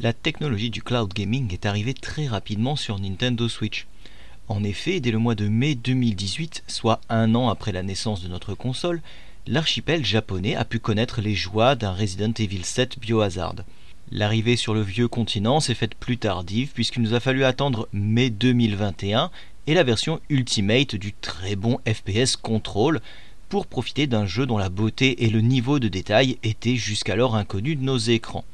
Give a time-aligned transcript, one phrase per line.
[0.00, 3.88] La technologie du cloud gaming est arrivée très rapidement sur Nintendo Switch.
[4.46, 8.28] En effet, dès le mois de mai 2018, soit un an après la naissance de
[8.28, 9.02] notre console,
[9.48, 13.56] l'archipel japonais a pu connaître les joies d'un Resident Evil 7 Biohazard.
[14.12, 18.30] L'arrivée sur le vieux continent s'est faite plus tardive puisqu'il nous a fallu attendre mai
[18.30, 19.32] 2021
[19.66, 23.00] et la version Ultimate du très bon FPS Control
[23.48, 27.76] pour profiter d'un jeu dont la beauté et le niveau de détail étaient jusqu'alors inconnus
[27.76, 28.44] de nos écrans.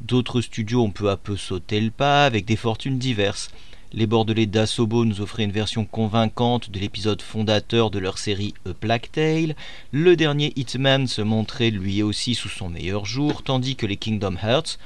[0.00, 3.50] D'autres studios ont peu à peu sauté le pas avec des fortunes diverses.
[3.92, 8.74] Les Bordelais d'Asobo nous offraient une version convaincante de l'épisode fondateur de leur série A
[8.74, 9.56] Plague Tale.
[9.90, 14.36] Le dernier Hitman se montrait lui aussi sous son meilleur jour, tandis que les Kingdom
[14.40, 14.78] Hearts,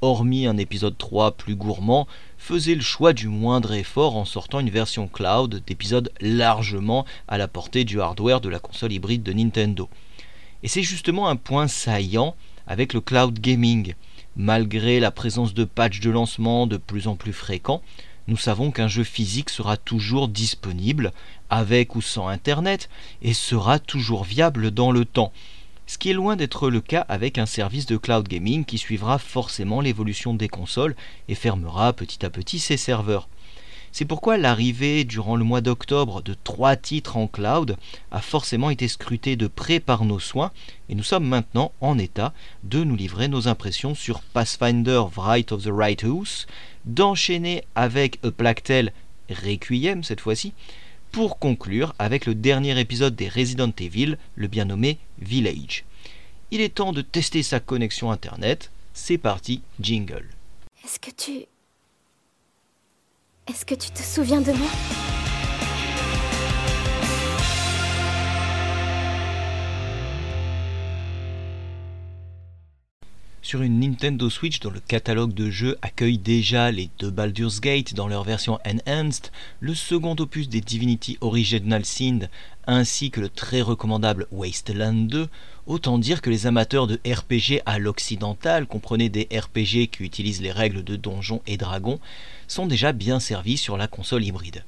[0.00, 4.70] hormis un épisode 3 plus gourmand, faisaient le choix du moindre effort en sortant une
[4.70, 9.88] version cloud d'épisodes largement à la portée du hardware de la console hybride de Nintendo.
[10.64, 12.34] Et c'est justement un point saillant
[12.66, 13.94] avec le cloud gaming.
[14.36, 17.82] Malgré la présence de patchs de lancement de plus en plus fréquents,
[18.28, 21.12] nous savons qu'un jeu physique sera toujours disponible,
[21.48, 22.88] avec ou sans Internet,
[23.22, 25.32] et sera toujours viable dans le temps.
[25.86, 29.18] Ce qui est loin d'être le cas avec un service de cloud gaming qui suivra
[29.18, 30.96] forcément l'évolution des consoles
[31.28, 33.28] et fermera petit à petit ses serveurs.
[33.98, 37.78] C'est pourquoi l'arrivée durant le mois d'octobre de trois titres en cloud
[38.10, 40.52] a forcément été scrutée de près par nos soins
[40.90, 45.62] et nous sommes maintenant en état de nous livrer nos impressions sur Pathfinder Wright of
[45.62, 46.46] the Right House,
[46.84, 48.90] d'enchaîner avec A Plague
[49.30, 50.52] Requiem cette fois-ci,
[51.10, 55.86] pour conclure avec le dernier épisode des Resident Evil, le bien nommé Village.
[56.50, 58.70] Il est temps de tester sa connexion internet.
[58.92, 60.28] C'est parti, jingle.
[63.48, 64.68] Est-ce que tu te souviens de moi?
[73.42, 77.94] Sur une Nintendo Switch dont le catalogue de jeux accueille déjà les deux Baldur's Gate
[77.94, 79.30] dans leur version Enhanced,
[79.60, 82.28] le second opus des Divinity Original Sin
[82.66, 85.28] ainsi que le très recommandable Wasteland 2,
[85.66, 90.50] autant dire que les amateurs de RPG à l'occidental, comprenez des RPG qui utilisent les
[90.50, 92.00] règles de Donjons et Dragons,
[92.48, 94.64] sont déjà bien servis sur la console hybride.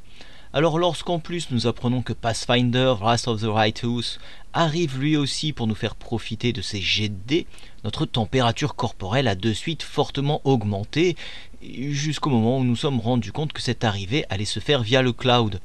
[0.52, 4.18] Alors lorsqu'en plus nous apprenons que Pathfinder Wrath of the Righteous
[4.54, 7.46] arrive lui aussi pour nous faire profiter de ses jets de dés,
[7.84, 11.16] notre température corporelle a de suite fortement augmenté
[11.62, 15.12] jusqu'au moment où nous sommes rendus compte que cette arrivée allait se faire via le
[15.12, 15.60] cloud.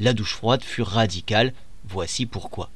[0.00, 1.52] La douche froide fut radicale,
[1.84, 2.70] voici pourquoi.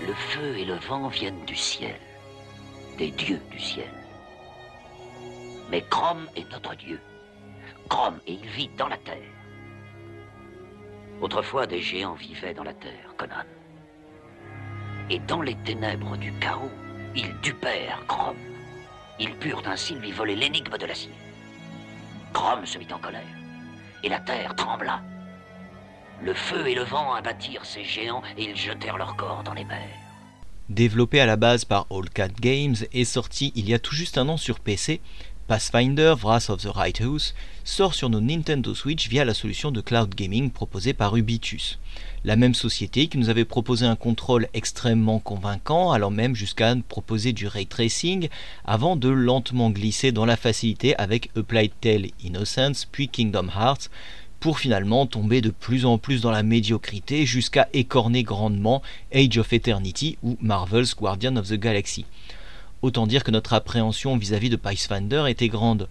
[0.00, 1.96] Le feu et le vent viennent du ciel,
[2.98, 4.03] des dieux du ciel.
[5.74, 7.00] Mais Chrome est notre dieu.
[7.88, 9.32] Chrome, et il vit dans la terre.
[11.20, 13.42] Autrefois, des géants vivaient dans la terre, Conan.
[15.10, 16.70] Et dans les ténèbres du chaos,
[17.16, 18.36] ils dupèrent Chrome.
[19.18, 21.10] Ils purent ainsi lui voler l'énigme de l'acier.
[22.32, 23.36] Chrome se mit en colère,
[24.04, 25.02] et la terre trembla.
[26.22, 29.64] Le feu et le vent abattirent ces géants, et ils jetèrent leurs corps dans les
[29.64, 30.04] mers.
[30.70, 34.16] Développé à la base par All Cat Games et sorti il y a tout juste
[34.16, 35.02] un an sur PC,
[35.46, 37.34] Pathfinder Wrath of the Right House
[37.64, 41.78] sort sur nos Nintendo Switch via la solution de cloud gaming proposée par Ubitus.
[42.24, 47.34] La même société qui nous avait proposé un contrôle extrêmement convaincant, allant même jusqu'à proposer
[47.34, 48.30] du ray tracing,
[48.64, 53.90] avant de lentement glisser dans la facilité avec Applied Tale Innocence puis Kingdom Hearts,
[54.40, 58.80] pour finalement tomber de plus en plus dans la médiocrité jusqu'à écorner grandement
[59.14, 62.06] Age of Eternity ou Marvel's Guardian of the Galaxy.
[62.84, 65.88] Autant dire que notre appréhension vis-à-vis de Pathfinder était grande.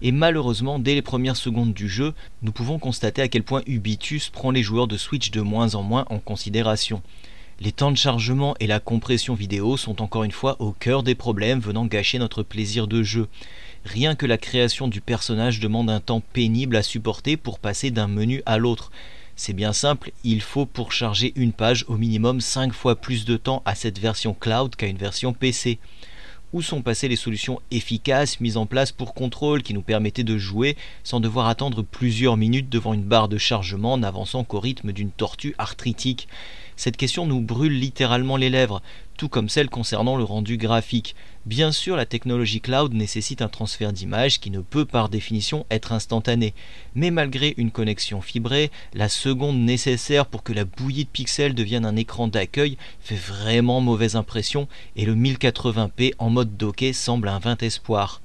[0.00, 4.30] Et malheureusement, dès les premières secondes du jeu, nous pouvons constater à quel point Ubitus
[4.30, 7.02] prend les joueurs de Switch de moins en moins en considération.
[7.60, 11.14] Les temps de chargement et la compression vidéo sont encore une fois au cœur des
[11.14, 13.28] problèmes venant gâcher notre plaisir de jeu.
[13.84, 18.08] Rien que la création du personnage demande un temps pénible à supporter pour passer d'un
[18.08, 18.90] menu à l'autre.
[19.36, 23.36] C'est bien simple, il faut pour charger une page au minimum 5 fois plus de
[23.36, 25.78] temps à cette version cloud qu'à une version PC.
[26.52, 30.36] Où sont passées les solutions efficaces mises en place pour contrôle qui nous permettaient de
[30.36, 35.12] jouer sans devoir attendre plusieurs minutes devant une barre de chargement n'avançant qu'au rythme d'une
[35.12, 36.26] tortue arthritique?
[36.80, 38.80] Cette question nous brûle littéralement les lèvres,
[39.18, 41.14] tout comme celle concernant le rendu graphique.
[41.44, 45.92] Bien sûr, la technologie cloud nécessite un transfert d'image qui ne peut par définition être
[45.92, 46.54] instantané,
[46.94, 51.84] mais malgré une connexion fibrée, la seconde nécessaire pour que la bouillie de pixels devienne
[51.84, 54.66] un écran d'accueil fait vraiment mauvaise impression
[54.96, 58.22] et le 1080p en mode docké semble un vain espoir.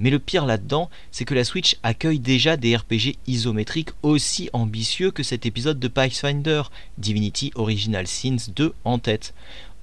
[0.00, 5.10] Mais le pire là-dedans, c'est que la Switch accueille déjà des RPG isométriques aussi ambitieux
[5.10, 6.62] que cet épisode de Pathfinder,
[6.98, 9.34] Divinity Original Sins 2 en tête.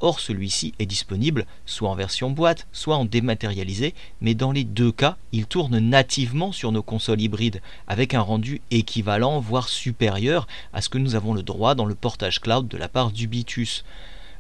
[0.02, 4.92] Or celui-ci est disponible soit en version boîte, soit en dématérialisé, mais dans les deux
[4.92, 10.82] cas, il tourne nativement sur nos consoles hybrides, avec un rendu équivalent, voire supérieur à
[10.82, 13.86] ce que nous avons le droit dans le portage cloud de la part d'Ubitus.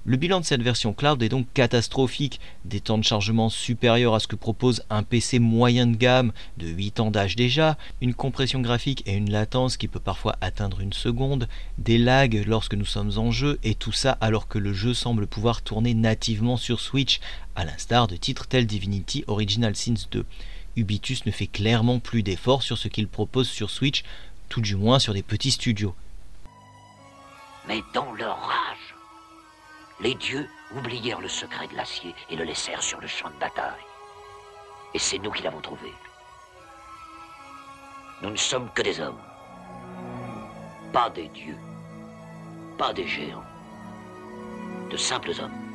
[0.07, 4.19] Le bilan de cette version cloud est donc catastrophique, des temps de chargement supérieurs à
[4.19, 8.62] ce que propose un PC moyen de gamme de 8 ans d'âge déjà, une compression
[8.62, 11.50] graphique et une latence qui peut parfois atteindre une seconde,
[11.80, 15.25] des lags lorsque nous sommes en jeu, et tout ça alors que le jeu semble
[15.25, 17.19] pouvoir tourner nativement sur Switch,
[17.56, 20.24] à l'instar de titres tels Divinity Original Sins 2.
[20.75, 24.04] Ubitus ne fait clairement plus d'efforts sur ce qu'il propose sur Switch,
[24.50, 25.96] tout du moins sur des petits studios.
[27.68, 28.12] Mais dans
[30.00, 33.86] les dieux oublièrent le secret de l'acier et le laissèrent sur le champ de bataille.
[34.94, 35.94] Et c'est nous qui l'avons trouvé.
[38.22, 39.22] Nous ne sommes que des hommes.
[40.92, 41.58] Pas des dieux.
[42.78, 43.44] Pas des géants.
[44.90, 45.66] De simples hommes.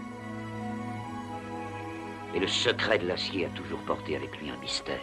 [2.35, 5.01] Et le secret de l'acier a toujours porté avec lui un mystère.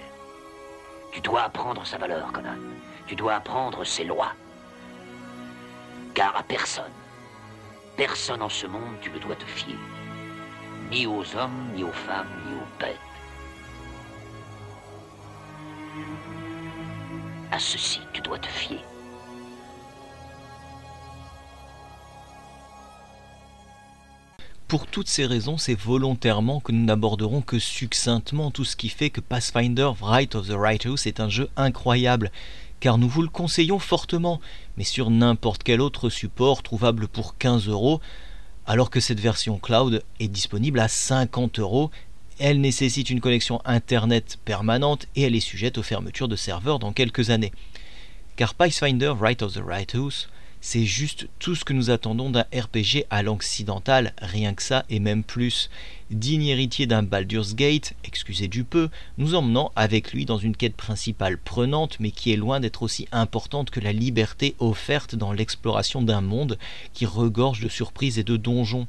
[1.11, 2.57] Tu dois apprendre sa valeur, Conan.
[3.05, 4.33] Tu dois apprendre ses lois.
[6.13, 6.91] Car à personne,
[7.97, 9.75] Personne en ce monde tu ne dois te fier.
[10.91, 12.95] Ni aux hommes, ni aux femmes, ni aux bêtes.
[17.51, 18.79] À ceci, tu dois te fier.
[24.67, 29.09] Pour toutes ces raisons, c'est volontairement que nous n'aborderons que succinctement tout ce qui fait
[29.09, 32.31] que Pathfinder Wright of the Right House est un jeu incroyable
[32.79, 34.39] car nous vous le conseillons fortement,
[34.77, 38.01] mais sur n'importe quel autre support trouvable pour 15 euros,
[38.65, 41.89] alors que cette version cloud est disponible à 50 euros.
[42.39, 46.93] Elle nécessite une connexion Internet permanente et elle est sujette aux fermetures de serveurs dans
[46.93, 47.53] quelques années.
[48.35, 50.29] Car Pathfinder Right of the Right House
[50.61, 54.99] c'est juste tout ce que nous attendons d'un RPG à l'occidental, rien que ça et
[54.99, 55.69] même plus.
[56.09, 60.75] Digne héritier d'un Baldur's Gate, excusez du peu, nous emmenant avec lui dans une quête
[60.75, 66.01] principale prenante mais qui est loin d'être aussi importante que la liberté offerte dans l'exploration
[66.01, 66.57] d'un monde
[66.93, 68.87] qui regorge de surprises et de donjons.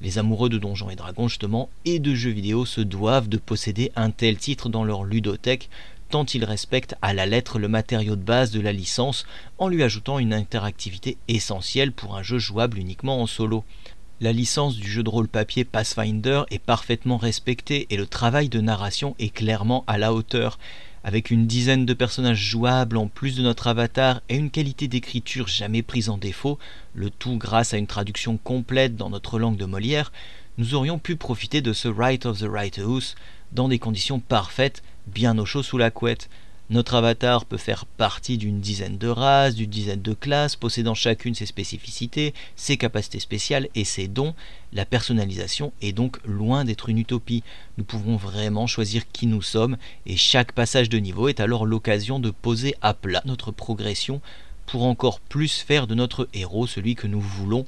[0.00, 3.92] Les amoureux de Donjons et Dragons justement et de jeux vidéo se doivent de posséder
[3.96, 5.70] un tel titre dans leur ludothèque
[6.14, 9.26] tant il respecte à la lettre le matériau de base de la licence
[9.58, 13.64] en lui ajoutant une interactivité essentielle pour un jeu jouable uniquement en solo.
[14.20, 18.60] La licence du jeu de rôle papier Pathfinder est parfaitement respectée et le travail de
[18.60, 20.60] narration est clairement à la hauteur.
[21.02, 25.48] Avec une dizaine de personnages jouables en plus de notre avatar et une qualité d'écriture
[25.48, 26.60] jamais prise en défaut,
[26.94, 30.12] le tout grâce à une traduction complète dans notre langue de Molière,
[30.58, 33.16] nous aurions pu profiter de ce Right of the Right House
[33.50, 36.28] dans des conditions parfaites bien au chaud sous la couette.
[36.70, 41.34] Notre avatar peut faire partie d'une dizaine de races, d'une dizaine de classes, possédant chacune
[41.34, 44.34] ses spécificités, ses capacités spéciales et ses dons.
[44.72, 47.42] La personnalisation est donc loin d'être une utopie.
[47.76, 52.18] Nous pouvons vraiment choisir qui nous sommes et chaque passage de niveau est alors l'occasion
[52.18, 54.22] de poser à plat notre progression
[54.64, 57.66] pour encore plus faire de notre héros celui que nous voulons,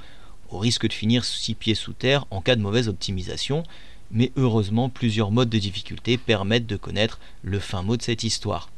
[0.49, 3.62] au risque de finir six pieds sous terre en cas de mauvaise optimisation
[4.11, 8.70] mais heureusement plusieurs modes de difficulté permettent de connaître le fin mot de cette histoire.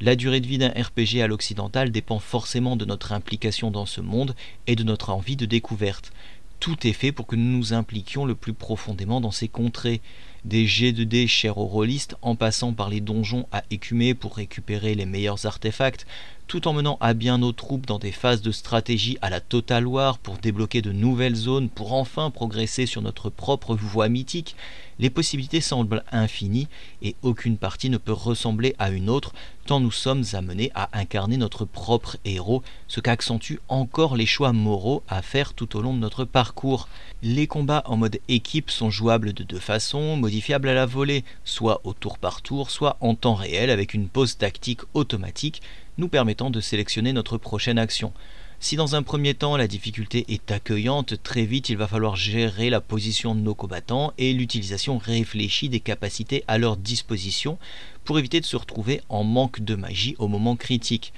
[0.00, 4.00] La durée de vie d'un RPG à l'occidental dépend forcément de notre implication dans ce
[4.00, 4.34] monde
[4.66, 6.12] et de notre envie de découverte.
[6.60, 10.00] Tout est fait pour que nous nous impliquions le plus profondément dans ces contrées.
[10.44, 14.36] Des jets de dés chers aux rôlistes en passant par les donjons à écumer pour
[14.36, 16.06] récupérer les meilleurs artefacts,
[16.46, 19.86] tout en menant à bien nos troupes dans des phases de stratégie à la Total
[19.86, 24.56] War pour débloquer de nouvelles zones pour enfin progresser sur notre propre voie mythique,
[24.98, 26.68] les possibilités semblent infinies
[27.02, 29.32] et aucune partie ne peut ressembler à une autre
[29.66, 35.02] tant nous sommes amenés à incarner notre propre héros, ce qu'accentuent encore les choix moraux
[35.08, 36.88] à faire tout au long de notre parcours.
[37.22, 41.80] Les combats en mode équipe sont jouables de deux façons, modifiables à la volée, soit
[41.84, 45.62] au tour par tour, soit en temps réel avec une pause tactique automatique
[45.98, 48.12] nous permettant de sélectionner notre prochaine action.
[48.60, 52.70] Si dans un premier temps la difficulté est accueillante, très vite il va falloir gérer
[52.70, 57.58] la position de nos combattants et l'utilisation réfléchie des capacités à leur disposition
[58.04, 61.12] pour éviter de se retrouver en manque de magie au moment critique.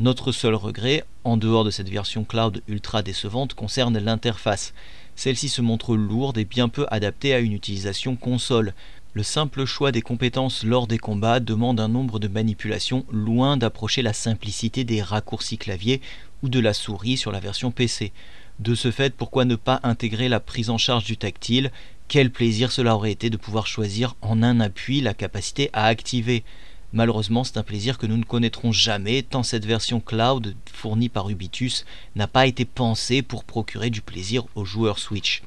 [0.00, 4.72] Notre seul regret, en dehors de cette version cloud ultra décevante, concerne l'interface.
[5.16, 8.74] Celle-ci se montre lourde et bien peu adaptée à une utilisation console.
[9.14, 14.02] Le simple choix des compétences lors des combats demande un nombre de manipulations loin d'approcher
[14.02, 16.02] la simplicité des raccourcis clavier
[16.42, 18.12] ou de la souris sur la version PC.
[18.58, 21.72] De ce fait, pourquoi ne pas intégrer la prise en charge du tactile?
[22.06, 26.44] Quel plaisir cela aurait été de pouvoir choisir en un appui la capacité à activer.
[26.92, 31.30] Malheureusement, c'est un plaisir que nous ne connaîtrons jamais tant cette version cloud fournie par
[31.30, 35.42] Ubitus n'a pas été pensée pour procurer du plaisir aux joueurs Switch.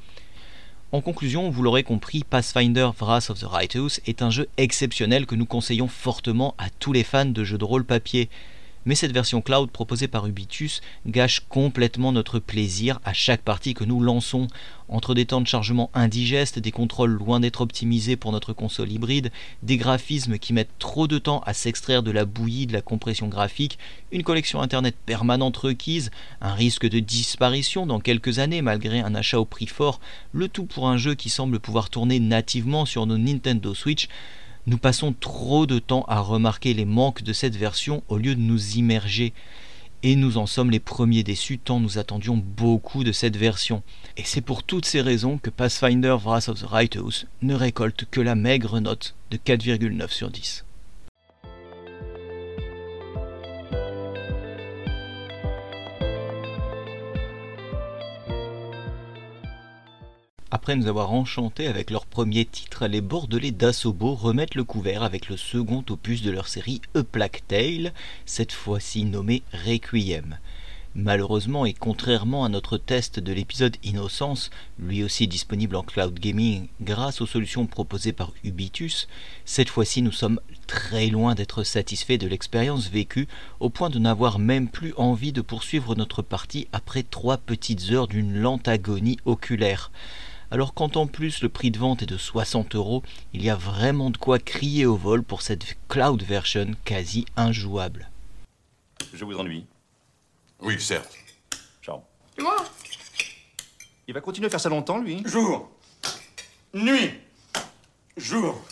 [0.94, 5.34] En conclusion, vous l'aurez compris, Pathfinder Wrath of the Righteous est un jeu exceptionnel que
[5.34, 8.28] nous conseillons fortement à tous les fans de jeux de rôle papier
[8.84, 13.84] mais cette version cloud proposée par Ubitus gâche complètement notre plaisir à chaque partie que
[13.84, 14.48] nous lançons.
[14.88, 19.32] Entre des temps de chargement indigestes, des contrôles loin d'être optimisés pour notre console hybride,
[19.62, 23.28] des graphismes qui mettent trop de temps à s'extraire de la bouillie de la compression
[23.28, 23.78] graphique,
[24.10, 26.10] une collection internet permanente requise,
[26.42, 30.00] un risque de disparition dans quelques années malgré un achat au prix fort,
[30.32, 34.08] le tout pour un jeu qui semble pouvoir tourner nativement sur nos Nintendo Switch,
[34.66, 38.40] nous passons trop de temps à remarquer les manques de cette version au lieu de
[38.40, 39.32] nous immerger.
[40.04, 43.82] Et nous en sommes les premiers déçus tant nous attendions beaucoup de cette version.
[44.16, 48.20] Et c'est pour toutes ces raisons que Pathfinder Wrath of the Righteous ne récolte que
[48.20, 50.64] la maigre note de 4,9 sur 10.
[60.54, 65.30] Après nous avoir enchantés avec leur premier titre, les Bordelais d'Assobo remettent le couvert avec
[65.30, 67.94] le second opus de leur série A Plague Tale,
[68.26, 70.36] cette fois-ci nommé Requiem.
[70.94, 76.68] Malheureusement et contrairement à notre test de l'épisode Innocence, lui aussi disponible en cloud gaming
[76.82, 79.08] grâce aux solutions proposées par Ubitus,
[79.46, 83.26] cette fois-ci nous sommes très loin d'être satisfaits de l'expérience vécue
[83.58, 88.06] au point de n'avoir même plus envie de poursuivre notre partie après trois petites heures
[88.06, 89.90] d'une lente agonie oculaire.
[90.52, 93.56] Alors quand en plus le prix de vente est de 60 euros, il y a
[93.56, 98.10] vraiment de quoi crier au vol pour cette cloud version quasi injouable.
[99.14, 99.64] Je vous ennuie.
[100.60, 101.16] Oui, certes.
[101.82, 102.02] Ciao.
[102.36, 102.66] Tu vois
[104.06, 105.70] Il va continuer à faire ça longtemps, lui Jour.
[106.74, 107.14] Nuit.
[108.18, 108.62] Jour.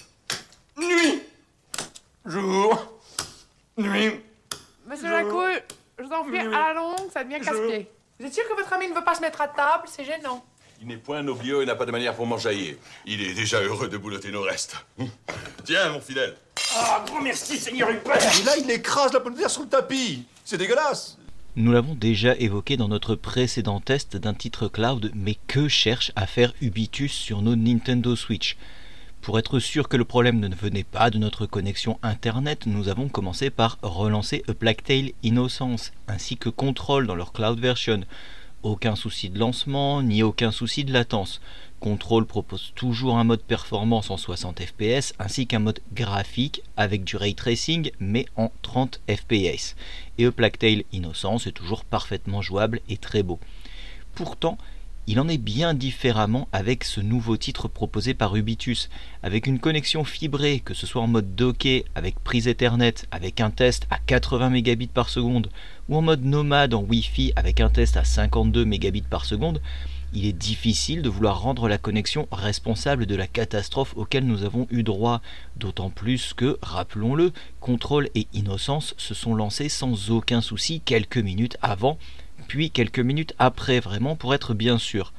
[0.76, 1.22] Nuit.
[2.26, 3.00] Jour.
[3.78, 4.20] Nuit.
[4.86, 5.62] Monsieur Lacouille,
[5.98, 7.90] je vous en prie, à la longue, ça devient casse-pied.
[8.18, 9.84] Vous êtes sûr que votre ami ne veut pas se mettre à table?
[9.86, 10.44] C'est gênant.
[10.82, 12.78] Il n'est point noblio et n'a pas de manière pour m'enjailler.
[13.04, 14.76] Il est déjà heureux de boulotter nos restes.
[15.64, 16.34] Tiens, mon fidèle.
[16.74, 19.68] Ah, grand merci, Seigneur Hubert Et là, il écrase la pomme de terre sur le
[19.68, 20.24] tapis.
[20.42, 21.18] C'est dégueulasse.
[21.54, 26.26] Nous l'avons déjà évoqué dans notre précédent test d'un titre cloud, mais que cherche à
[26.26, 28.56] faire Ubitus sur nos Nintendo Switch?
[29.20, 33.10] Pour être sûr que le problème ne venait pas de notre connexion internet, nous avons
[33.10, 38.00] commencé par relancer A Plague Tale Innocence ainsi que Control dans leur cloud version.
[38.62, 41.40] Aucun souci de lancement, ni aucun souci de latence.
[41.80, 47.16] Control propose toujours un mode performance en 60 fps ainsi qu'un mode graphique avec du
[47.16, 49.76] ray tracing mais en 30 fps.
[50.18, 53.40] Et Plague Tale Innocence est toujours parfaitement jouable et très beau.
[54.14, 54.58] Pourtant,
[55.10, 58.88] il en est bien différemment avec ce nouveau titre proposé par Ubitus,
[59.24, 63.50] avec une connexion fibrée, que ce soit en mode docké, avec prise Ethernet, avec un
[63.50, 64.88] test à 80 mégabits
[65.88, 69.02] ou en mode nomade en Wi-Fi avec un test à 52 mégabits
[70.12, 74.68] il est difficile de vouloir rendre la connexion responsable de la catastrophe auquel nous avons
[74.70, 75.22] eu droit,
[75.56, 81.56] d'autant plus que, rappelons-le, Control et Innocence se sont lancés sans aucun souci quelques minutes
[81.62, 81.98] avant
[82.50, 85.12] puis quelques minutes après, vraiment pour être bien sûr.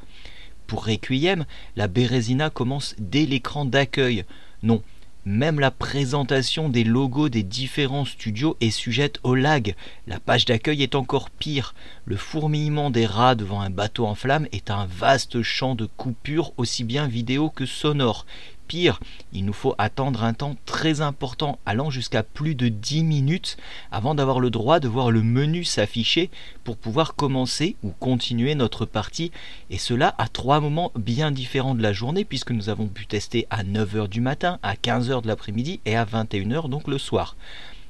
[0.67, 1.45] Pour Requiem,
[1.77, 4.25] la Bérésina commence dès l'écran d'accueil.
[4.63, 4.83] Non,
[5.23, 9.75] même la présentation des logos des différents studios est sujette au lag.
[10.07, 11.73] La page d'accueil est encore pire.
[12.03, 16.51] Le fourmillement des rats devant un bateau en flammes est un vaste champ de coupures
[16.57, 18.25] aussi bien vidéo que sonore.
[18.71, 19.01] Pire,
[19.33, 23.57] il nous faut attendre un temps très important, allant jusqu'à plus de 10 minutes,
[23.91, 26.29] avant d'avoir le droit de voir le menu s'afficher
[26.63, 29.33] pour pouvoir commencer ou continuer notre partie,
[29.71, 33.45] et cela à trois moments bien différents de la journée, puisque nous avons pu tester
[33.49, 37.35] à 9h du matin, à 15h de l'après-midi et à 21h, donc le soir.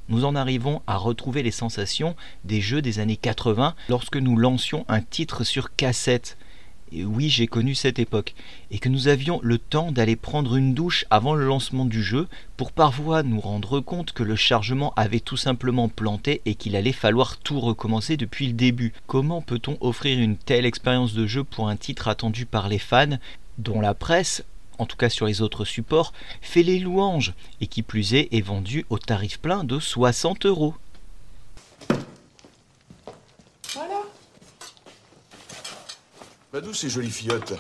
[0.10, 4.84] Nous en arrivons à retrouver les sensations des jeux des années 80 lorsque nous lancions
[4.88, 6.38] un titre sur cassette
[6.94, 8.34] oui j'ai connu cette époque,
[8.70, 12.28] et que nous avions le temps d'aller prendre une douche avant le lancement du jeu
[12.58, 16.92] pour parfois nous rendre compte que le chargement avait tout simplement planté et qu'il allait
[16.92, 18.94] falloir tout recommencer depuis le début.
[19.08, 23.18] Comment peut-on offrir une telle expérience de jeu pour un titre attendu par les fans
[23.58, 24.44] dont la presse
[24.82, 28.42] en tout cas sur les autres supports, fait les louanges, et qui plus est est
[28.42, 30.74] vendu au tarif plein de 60 euros?
[36.52, 37.54] Va d'où ces jolies fillottes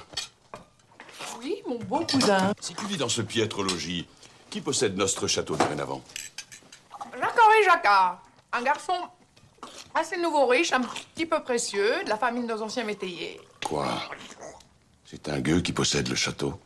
[1.39, 2.53] Oui, mon beau cousin.
[2.59, 4.07] Si tu vis dans ce piètre logis,
[4.49, 6.01] qui possède notre château dorénavant
[7.19, 8.21] Jacques-Henri Jacquard.
[8.51, 8.93] Un garçon
[9.93, 13.39] assez nouveau riche, un petit peu précieux, de la famille de nos anciens métayers.
[13.65, 13.87] Quoi?
[15.05, 16.59] C'est un gueux qui possède le château?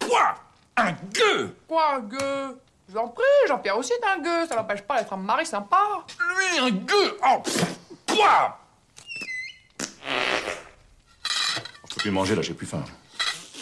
[0.00, 0.34] Quoi?
[0.76, 1.56] Un gueux?
[1.68, 2.60] Quoi, un gueux?
[2.88, 5.46] Je vous en prie, Jean-Pierre aussi est un gueux, ça n'empêche pas d'être un mari
[5.46, 6.04] sympa.
[6.18, 7.18] Lui, un gueux?
[7.26, 7.64] Oh pff,
[8.06, 8.58] Quoi
[11.82, 12.84] On peut plus manger là, j'ai plus faim.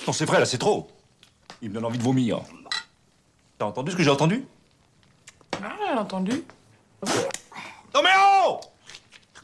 [0.04, 0.90] Non, c'est vrai, là, c'est trop.
[1.60, 2.40] Il me donne envie de vomir.
[3.56, 4.44] T'as entendu ce que j'ai entendu?
[5.62, 6.42] Ah, j'ai entendu.
[7.94, 8.10] Non mais
[8.44, 8.58] oh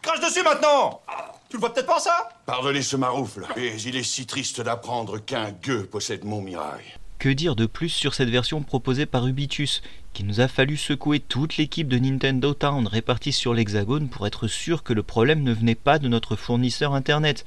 [0.03, 1.01] Crache dessus maintenant
[1.49, 2.29] Tu le vois peut-être pas, ça?
[2.45, 6.83] Pardonnez ce maroufle, mais il est si triste d'apprendre qu'un gueux possède mon mirail.
[7.21, 11.21] Que dire de plus sur cette version proposée par Ubitus, qu'il nous a fallu secouer
[11.21, 15.53] toute l'équipe de Nintendo Town répartie sur l'Hexagone pour être sûr que le problème ne
[15.53, 17.45] venait pas de notre fournisseur internet,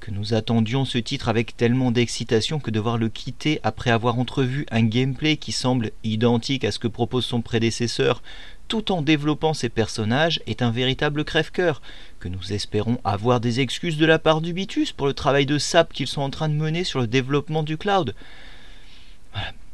[0.00, 4.66] que nous attendions ce titre avec tellement d'excitation que devoir le quitter après avoir entrevu
[4.70, 8.22] un gameplay qui semble identique à ce que propose son prédécesseur,
[8.66, 11.82] tout en développant ses personnages, est un véritable crève-cœur,
[12.18, 15.92] que nous espérons avoir des excuses de la part d'Ubitus pour le travail de sap
[15.92, 18.14] qu'ils sont en train de mener sur le développement du cloud.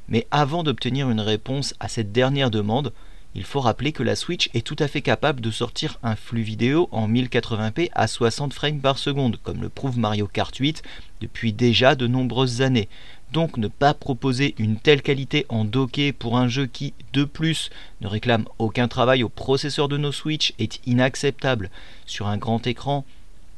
[0.09, 2.93] Mais avant d'obtenir une réponse à cette dernière demande,
[3.37, 6.41] il faut rappeler que la Switch est tout à fait capable de sortir un flux
[6.41, 10.83] vidéo en 1080p à 60 frames par seconde, comme le prouve Mario Kart 8
[11.21, 12.89] depuis déjà de nombreuses années.
[13.35, 17.69] Donc ne pas proposer une telle qualité en docké pour un jeu qui, de plus,
[18.01, 21.71] ne réclame aucun travail au processeur de nos Switch est inacceptable.
[22.07, 23.05] Sur un grand écran,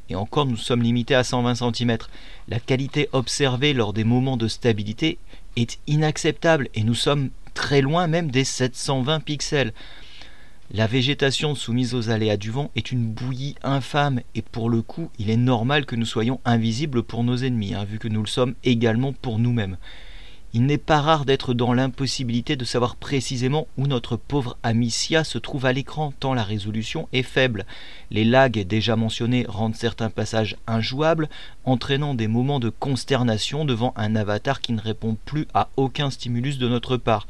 [0.09, 1.97] et encore nous sommes limités à 120 cm.
[2.49, 5.19] La qualité observée lors des moments de stabilité
[5.55, 9.73] est inacceptable et nous sommes très loin même des 720 pixels.
[10.71, 15.09] La végétation soumise aux aléas du vent est une bouillie infâme et pour le coup
[15.17, 18.27] il est normal que nous soyons invisibles pour nos ennemis, hein, vu que nous le
[18.27, 19.77] sommes également pour nous-mêmes.
[20.51, 25.37] Il n'est pas rare d'être dans l'impossibilité de savoir précisément où notre pauvre Amicia se
[25.37, 27.67] trouve à l'écran, tant la résolution est faible.
[28.09, 31.29] Les lags déjà mentionnés rendent certains passages injouables,
[31.65, 36.57] entraînant des moments de consternation devant un avatar qui ne répond plus à aucun stimulus
[36.57, 37.27] de notre part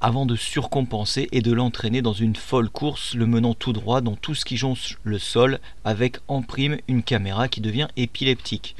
[0.00, 4.16] avant de surcompenser et de l'entraîner dans une folle course, le menant tout droit dans
[4.16, 8.76] tout ce qui jonche le sol, avec en prime une caméra qui devient épileptique.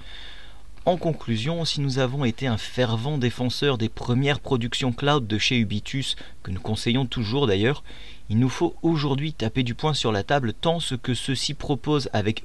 [0.87, 5.59] En conclusion, si nous avons été un fervent défenseur des premières productions cloud de chez
[5.59, 7.85] Ubitus, que nous conseillons toujours d'ailleurs,
[8.31, 12.09] il nous faut aujourd'hui taper du poing sur la table tant ce que ceux-ci proposent
[12.15, 12.45] avec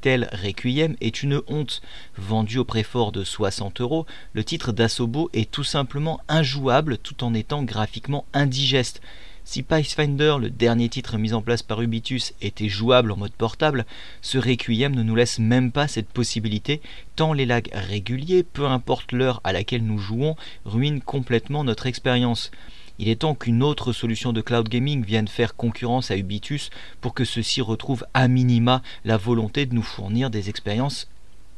[0.00, 1.82] Tel Requiem est une honte.
[2.16, 7.22] Vendu au prix fort de 60 euros, le titre d'Asobo est tout simplement injouable tout
[7.22, 9.02] en étant graphiquement indigeste.
[9.46, 13.84] Si Pathfinder, le dernier titre mis en place par Ubitus, était jouable en mode portable,
[14.22, 16.80] ce Requiem ne nous laisse même pas cette possibilité,
[17.14, 22.50] tant les lags réguliers, peu importe l'heure à laquelle nous jouons, ruinent complètement notre expérience.
[22.98, 26.70] Il est temps qu'une autre solution de cloud gaming vienne faire concurrence à Ubitus
[27.02, 31.08] pour que ceux-ci retrouvent à minima la volonté de nous fournir des expériences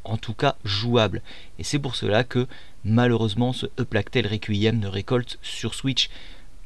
[0.03, 1.21] en tout cas jouables.
[1.59, 2.47] Et c'est pour cela que
[2.83, 6.09] malheureusement ce Uplactel Requiem ne récolte sur Switch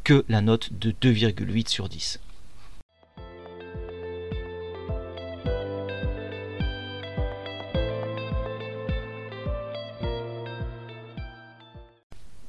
[0.04, 2.20] que la note de 2,8 sur 10.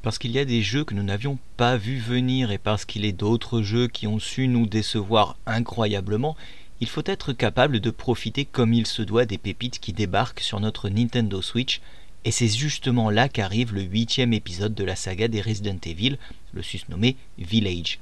[0.03, 3.05] parce qu'il y a des jeux que nous n'avions pas vu venir et parce qu'il
[3.05, 6.37] est d'autres jeux qui ont su nous décevoir incroyablement,
[6.81, 10.59] il faut être capable de profiter comme il se doit des pépites qui débarquent sur
[10.59, 11.81] notre Nintendo Switch,
[12.24, 16.18] et c'est justement là qu'arrive le huitième épisode de la saga des Resident Evil,
[16.52, 17.98] le susnommé Village.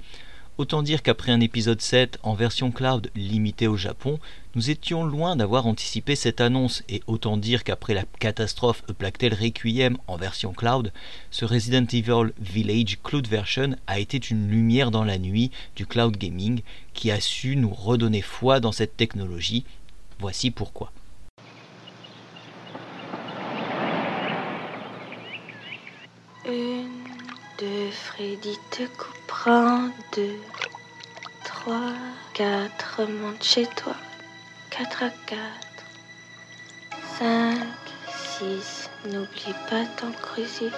[0.58, 4.20] Autant dire qu'après un épisode 7 en version cloud limité au Japon,
[4.54, 9.96] nous étions loin d'avoir anticipé cette annonce et autant dire qu'après la catastrophe Plactel Requiem
[10.06, 10.92] en version cloud,
[11.30, 16.18] ce Resident Evil Village Cloud Version a été une lumière dans la nuit du cloud
[16.18, 16.60] gaming
[16.92, 19.64] qui a su nous redonner foi dans cette technologie.
[20.18, 20.92] Voici pourquoi.
[27.60, 30.38] deux, Freddy te coupera deux,
[31.44, 31.92] trois,
[32.34, 33.96] quatre, monte chez toi,
[34.70, 35.84] quatre à quatre,
[37.18, 37.66] cinq,
[38.08, 40.70] six, n'oublie pas ton crucifix,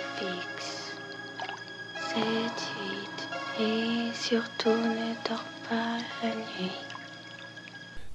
[1.96, 3.29] sept, huit,
[3.61, 6.72] et surtout ne dors pas la nuit.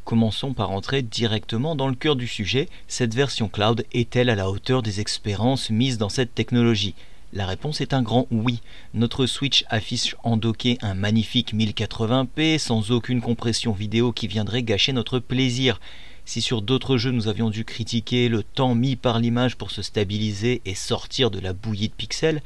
[0.06, 2.70] Commençons par entrer directement dans le cœur du sujet.
[2.88, 6.96] Cette version cloud est-elle à la hauteur des expériences mises dans cette technologie?
[7.34, 8.62] La réponse est un grand oui.
[8.94, 14.94] Notre Switch affiche en docké un magnifique 1080p sans aucune compression vidéo qui viendrait gâcher
[14.94, 15.82] notre plaisir.
[16.24, 19.82] Si sur d'autres jeux nous avions dû critiquer le temps mis par l'image pour se
[19.82, 22.42] stabiliser et sortir de la bouillie de pixels,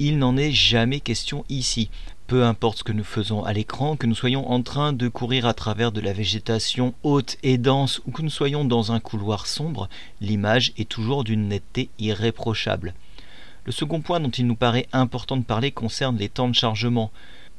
[0.00, 1.88] il n'en est jamais question ici.
[2.26, 5.46] Peu importe ce que nous faisons à l'écran, que nous soyons en train de courir
[5.46, 9.46] à travers de la végétation haute et dense ou que nous soyons dans un couloir
[9.46, 9.88] sombre,
[10.20, 12.94] l'image est toujours d'une netteté irréprochable.
[13.68, 17.10] Le second point dont il nous paraît important de parler concerne les temps de chargement.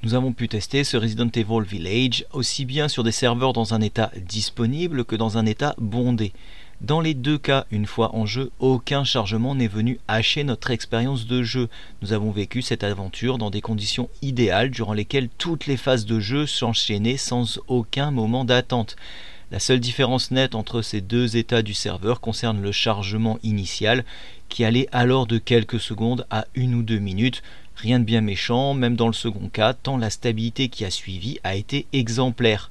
[0.02, 3.82] Nous avons pu tester ce Resident Evil Village aussi bien sur des serveurs dans un
[3.82, 6.34] état disponible que dans un état bondé.
[6.82, 11.28] Dans les deux cas, une fois en jeu, aucun chargement n'est venu hacher notre expérience
[11.28, 11.70] de jeu.
[12.02, 16.20] Nous avons vécu cette aventure dans des conditions idéales durant lesquelles toutes les phases de
[16.20, 18.96] jeu s'enchaînaient sans aucun moment d'attente.
[19.52, 24.06] La seule différence nette entre ces deux états du serveur concerne le chargement initial,
[24.48, 27.42] qui allait alors de quelques secondes à une ou deux minutes.
[27.76, 31.40] Rien de bien méchant, même dans le second cas, tant la stabilité qui a suivi
[31.44, 32.70] a été exemplaire.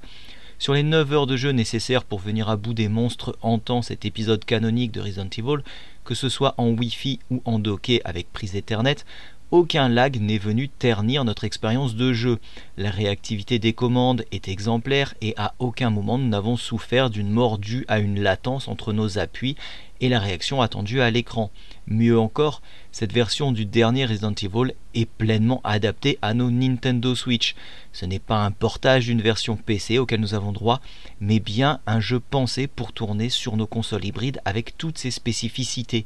[0.61, 4.05] Sur les 9 heures de jeu nécessaires pour venir à bout des monstres hantant cet
[4.05, 5.64] épisode canonique de Resident Evil,
[6.05, 9.05] que ce soit en Wi-Fi ou en docké avec prise Ethernet,
[9.51, 12.39] aucun lag n'est venu ternir notre expérience de jeu.
[12.77, 17.59] La réactivité des commandes est exemplaire et à aucun moment nous n'avons souffert d'une mort
[17.59, 19.57] due à une latence entre nos appuis
[20.01, 21.51] et la réaction attendue à l'écran.
[21.87, 27.55] Mieux encore, cette version du dernier Resident Evil est pleinement adaptée à nos Nintendo Switch.
[27.93, 30.81] Ce n'est pas un portage d'une version PC auquel nous avons droit,
[31.21, 36.05] mais bien un jeu pensé pour tourner sur nos consoles hybrides avec toutes ses spécificités.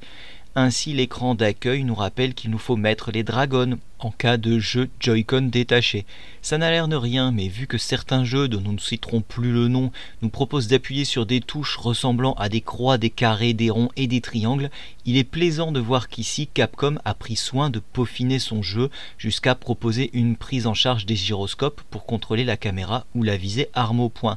[0.54, 4.90] Ainsi, l'écran d'accueil nous rappelle qu'il nous faut mettre les dragons en cas de jeu
[5.00, 6.04] Joy-Con détaché.
[6.42, 9.50] Ça n'a l'air de rien, mais vu que certains jeux dont nous ne citerons plus
[9.50, 13.70] le nom nous proposent d'appuyer sur des touches ressemblant à des croix, des carrés, des
[13.70, 14.70] ronds et des triangles,
[15.06, 19.54] il est plaisant de voir qu'ici Capcom a pris soin de peaufiner son jeu jusqu'à
[19.54, 24.00] proposer une prise en charge des gyroscopes pour contrôler la caméra ou la visée arme
[24.00, 24.36] au point.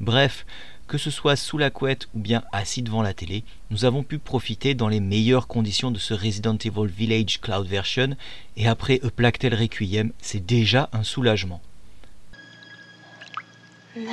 [0.00, 0.44] Bref,
[0.86, 4.18] que ce soit sous la couette ou bien assis devant la télé, nous avons pu
[4.18, 8.16] profiter dans les meilleures conditions de ce Resident Evil Village Cloud Version
[8.56, 11.60] et après A Plague Requiem, c'est déjà un soulagement.
[13.96, 14.08] 9,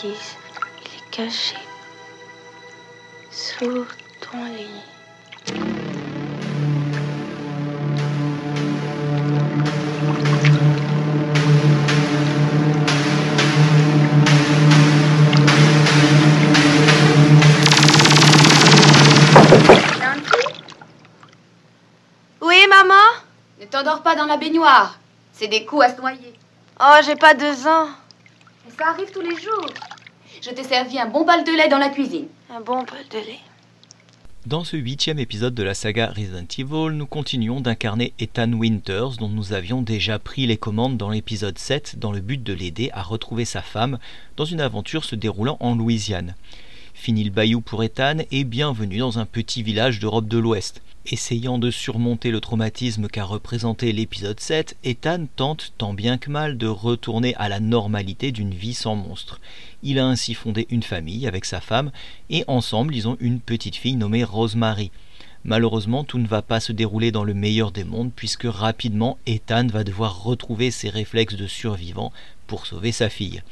[0.00, 1.56] 10, il est caché.
[3.30, 3.84] Sous
[4.20, 5.75] ton lit.
[23.86, 24.98] Ne t'endors pas dans la baignoire.
[25.32, 26.32] C'est des coups à se noyer.
[26.80, 27.86] Oh, j'ai pas deux ans.
[28.66, 29.68] Et ça arrive tous les jours.
[30.42, 32.26] Je t'ai servi un bon bal de lait dans la cuisine.
[32.50, 33.38] Un bon bol de lait.
[34.44, 39.28] Dans ce huitième épisode de la saga Resident Evil, nous continuons d'incarner Ethan Winters dont
[39.28, 43.04] nous avions déjà pris les commandes dans l'épisode 7 dans le but de l'aider à
[43.04, 44.00] retrouver sa femme
[44.36, 46.34] dans une aventure se déroulant en Louisiane.
[46.98, 50.82] Fini le bayou pour Ethan et bienvenue dans un petit village d'Europe de l'Ouest.
[51.04, 56.56] Essayant de surmonter le traumatisme qu'a représenté l'épisode 7, Ethan tente tant bien que mal
[56.56, 59.40] de retourner à la normalité d'une vie sans monstre.
[59.84, 61.92] Il a ainsi fondé une famille avec sa femme
[62.28, 64.90] et ensemble ils ont une petite fille nommée Rosemary.
[65.44, 69.68] Malheureusement, tout ne va pas se dérouler dans le meilleur des mondes puisque rapidement Ethan
[69.68, 72.10] va devoir retrouver ses réflexes de survivant
[72.48, 73.42] pour sauver sa fille.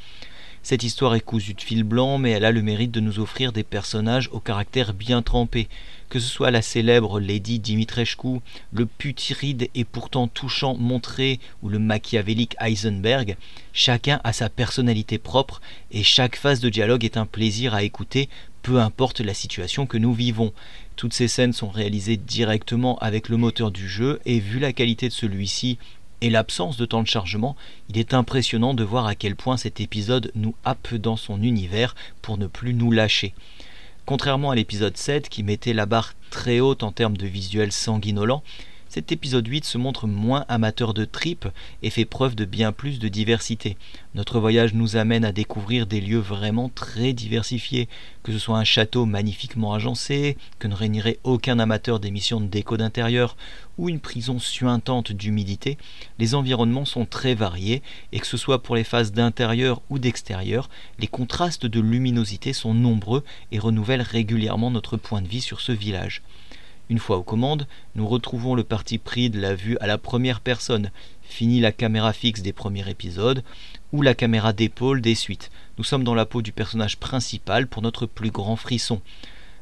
[0.65, 3.51] Cette histoire est cousue de fil blanc, mais elle a le mérite de nous offrir
[3.51, 5.67] des personnages au caractère bien trempé.
[6.09, 8.39] Que ce soit la célèbre Lady Dimitrescu,
[8.73, 13.37] le putride et pourtant touchant Montré ou le machiavélique Heisenberg,
[13.73, 18.27] chacun a sa personnalité propre et chaque phase de dialogue est un plaisir à écouter,
[18.63, 20.51] peu importe la situation que nous vivons.
[20.95, 25.09] Toutes ces scènes sont réalisées directement avec le moteur du jeu et vu la qualité
[25.09, 25.77] de celui-ci
[26.21, 27.55] et l'absence de temps de chargement,
[27.89, 31.95] il est impressionnant de voir à quel point cet épisode nous happe dans son univers
[32.21, 33.33] pour ne plus nous lâcher.
[34.05, 38.43] Contrairement à l'épisode 7 qui mettait la barre très haute en termes de visuel sanguinolent,
[38.95, 41.49] cet épisode 8 se montre moins amateur de tripes
[41.83, 43.75] et fait preuve de bien plus de diversité.
[44.13, 47.89] Notre voyage nous amène à découvrir des lieux vraiment très diversifiés,
[48.23, 52.77] que ce soit un château magnifiquement agencé, que ne régnerait aucun amateur d'émissions de déco
[52.77, 53.35] d'intérieur,
[53.77, 55.77] ou une prison suintante d'humidité,
[56.17, 57.81] les environnements sont très variés
[58.13, 62.73] et que ce soit pour les phases d'intérieur ou d'extérieur, les contrastes de luminosité sont
[62.73, 66.21] nombreux et renouvellent régulièrement notre point de vue sur ce village.
[66.87, 70.39] Une fois aux commandes, nous retrouvons le parti pris de la vue à la première
[70.39, 70.91] personne,
[71.23, 73.43] fini la caméra fixe des premiers épisodes,
[73.91, 75.49] ou la caméra d'épaule des suites.
[75.79, 79.01] Nous sommes dans la peau du personnage principal pour notre plus grand frisson.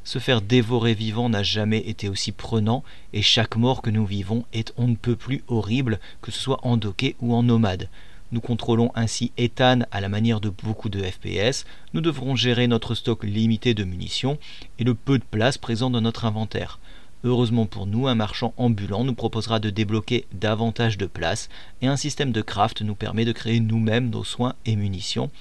[0.03, 2.83] Se faire dévorer vivant n'a jamais été aussi prenant,
[3.13, 6.59] et chaque mort que nous vivons est on ne peut plus horrible, que ce soit
[6.63, 7.87] en docké ou en nomade.
[8.33, 12.95] Nous contrôlons ainsi Ethan à la manière de beaucoup de FPS, nous devrons gérer notre
[12.95, 14.37] stock limité de munitions
[14.77, 16.79] et le peu de place présent dans notre inventaire.
[17.25, 21.47] Heureusement pour nous, un marchand ambulant nous proposera de débloquer davantage de place
[21.81, 25.31] et un système de craft nous permet de créer nous-mêmes nos soins et munitions.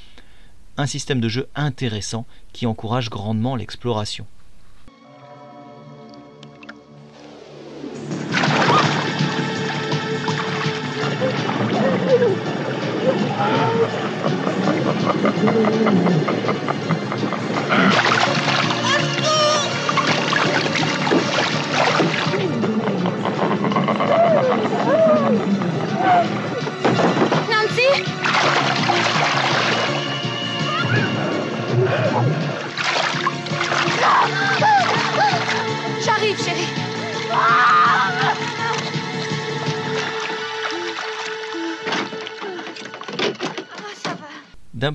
[0.77, 4.27] Un système de jeu intéressant qui encourage grandement l'exploration.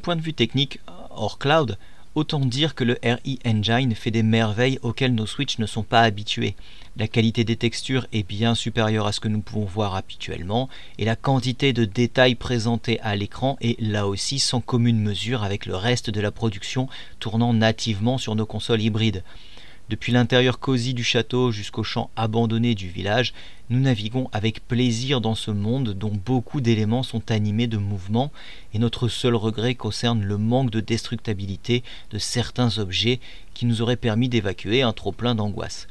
[0.07, 1.77] Point de vue technique, hors cloud,
[2.15, 5.99] autant dire que le RE Engine fait des merveilles auxquelles nos Switch ne sont pas
[5.99, 6.55] habitués.
[6.95, 11.03] La qualité des textures est bien supérieure à ce que nous pouvons voir habituellement, et
[11.03, 15.75] la quantité de détails présentés à l'écran est là aussi sans commune mesure avec le
[15.75, 16.87] reste de la production
[17.19, 19.25] tournant nativement sur nos consoles hybrides.
[19.89, 23.33] Depuis l'intérieur cosy du château jusqu'au champ abandonné du village,
[23.69, 28.29] nous naviguons avec plaisir dans ce monde dont beaucoup d'éléments sont animés de mouvement,
[28.73, 33.21] et notre seul regret concerne le manque de destructibilité de certains objets
[33.53, 35.87] qui nous auraient permis d'évacuer un trop-plein d'angoisse.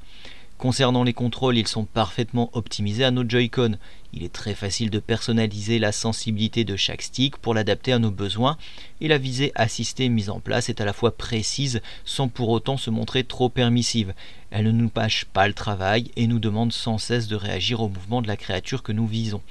[0.59, 3.77] Concernant les contrôles, ils sont parfaitement optimisés à nos Joy-Con.
[4.12, 8.11] Il est très facile de personnaliser la sensibilité de chaque stick pour l'adapter à nos
[8.11, 8.57] besoins,
[9.01, 12.77] et la visée assistée mise en place est à la fois précise sans pour autant
[12.77, 14.14] se montrer trop permissive.
[14.51, 17.88] Elle ne nous pâche pas le travail et nous demande sans cesse de réagir au
[17.88, 19.42] mouvement de la créature que nous visons.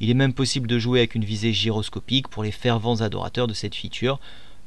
[0.00, 3.54] Il est même possible de jouer avec une visée gyroscopique pour les fervents adorateurs de
[3.54, 4.18] cette feature,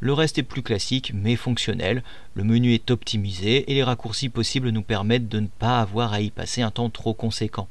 [0.03, 4.69] le reste est plus classique mais fonctionnel, le menu est optimisé et les raccourcis possibles
[4.69, 7.69] nous permettent de ne pas avoir à y passer un temps trop conséquent.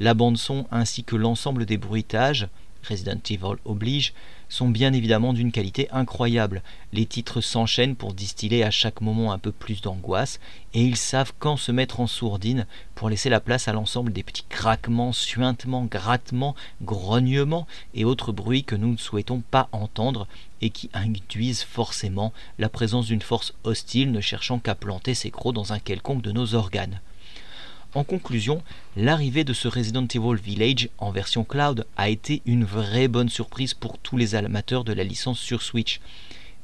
[0.00, 2.46] La bande son ainsi que l'ensemble des bruitages,
[2.88, 4.14] Resident Evil oblige,
[4.48, 6.62] sont bien évidemment d'une qualité incroyable.
[6.92, 10.38] Les titres s'enchaînent pour distiller à chaque moment un peu plus d'angoisse,
[10.72, 14.22] et ils savent quand se mettre en sourdine pour laisser la place à l'ensemble des
[14.22, 20.28] petits craquements, suintements, grattements, grognements et autres bruits que nous ne souhaitons pas entendre
[20.62, 25.54] et qui induisent forcément la présence d'une force hostile ne cherchant qu'à planter ses crocs
[25.54, 27.00] dans un quelconque de nos organes.
[27.94, 28.62] En conclusion,
[28.96, 33.72] l'arrivée de ce Resident Evil Village en version cloud a été une vraie bonne surprise
[33.72, 35.98] pour tous les amateurs de la licence sur Switch.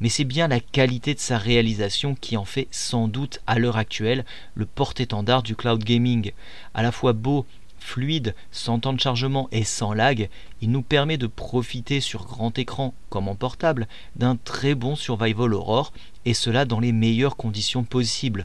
[0.00, 3.78] Mais c'est bien la qualité de sa réalisation qui en fait sans doute à l'heure
[3.78, 6.32] actuelle le porte-étendard du cloud gaming.
[6.74, 7.46] À la fois beau,
[7.78, 10.28] fluide, sans temps de chargement et sans lag,
[10.60, 15.54] il nous permet de profiter sur grand écran comme en portable d'un très bon survival
[15.54, 15.94] aurore
[16.26, 18.44] et cela dans les meilleures conditions possibles,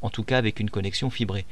[0.00, 1.44] en tout cas avec une connexion fibrée.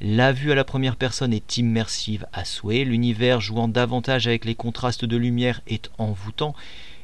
[0.00, 4.56] La vue à la première personne est immersive à souhait, l'univers jouant davantage avec les
[4.56, 6.54] contrastes de lumière est envoûtant,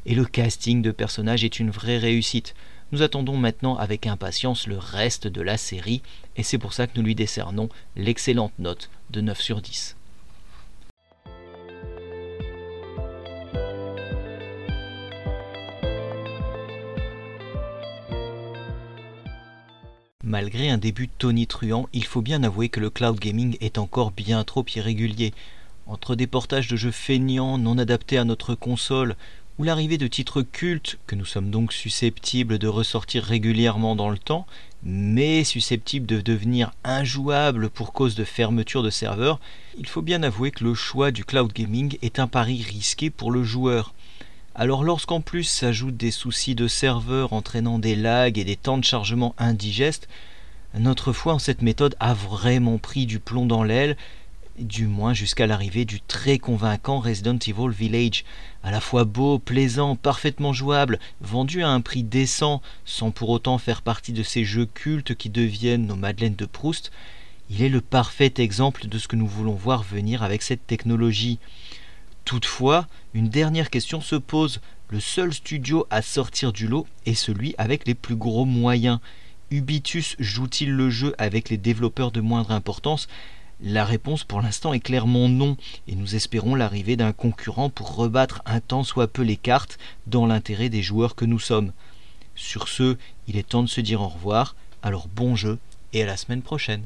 [0.07, 2.55] et le casting de personnages est une vraie réussite.
[2.91, 6.03] Nous attendons maintenant avec impatience le reste de la série,
[6.37, 9.97] et c'est pour ça que nous lui décernons l'excellente note de 9 sur 10.
[20.31, 24.45] Malgré un début tonitruant, il faut bien avouer que le cloud gaming est encore bien
[24.45, 25.35] trop irrégulier.
[25.89, 29.17] Entre des portages de jeux feignants non adaptés à notre console,
[29.59, 34.19] ou l'arrivée de titres cultes, que nous sommes donc susceptibles de ressortir régulièrement dans le
[34.19, 34.47] temps,
[34.85, 39.41] mais susceptibles de devenir injouables pour cause de fermeture de serveurs,
[39.79, 43.33] il faut bien avouer que le choix du cloud gaming est un pari risqué pour
[43.33, 43.95] le joueur.
[44.61, 48.85] Alors lorsqu'en plus s'ajoutent des soucis de serveur entraînant des lags et des temps de
[48.85, 50.07] chargement indigestes,
[50.79, 53.97] notre foi en cette méthode a vraiment pris du plomb dans l'aile,
[54.59, 58.27] du moins jusqu'à l'arrivée du très convaincant Resident Evil Village,
[58.63, 63.57] à la fois beau, plaisant, parfaitement jouable, vendu à un prix décent, sans pour autant
[63.57, 66.93] faire partie de ces jeux cultes qui deviennent nos Madeleines de Proust,
[67.49, 71.39] il est le parfait exemple de ce que nous voulons voir venir avec cette technologie.
[72.25, 74.61] Toutefois, une dernière question se pose.
[74.89, 78.99] Le seul studio à sortir du lot est celui avec les plus gros moyens.
[79.51, 83.09] Ubitus joue-t-il le jeu avec les développeurs de moindre importance?
[83.63, 85.57] La réponse pour l'instant est clairement non,
[85.87, 90.27] et nous espérons l'arrivée d'un concurrent pour rebattre un tant soit peu les cartes dans
[90.27, 91.73] l'intérêt des joueurs que nous sommes.
[92.35, 92.97] Sur ce,
[93.29, 95.59] il est temps de se dire au revoir, alors bon jeu
[95.93, 96.85] et à la semaine prochaine.